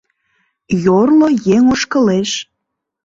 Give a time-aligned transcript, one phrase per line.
[0.83, 2.31] Йорло еҥ ошкылеш